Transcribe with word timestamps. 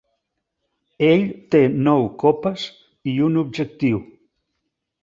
Ell 1.09 1.25
té 1.57 1.61
nou 1.89 2.09
copes 2.25 2.67
i 3.13 3.15
un 3.29 3.39
objectiu. 3.45 4.07